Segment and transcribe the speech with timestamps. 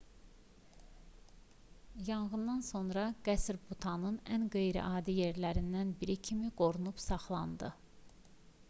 [2.07, 7.73] yanğından sonra qəsr butanın ən qeyri-adi yerlərindən biri kimi qorunub saxlandı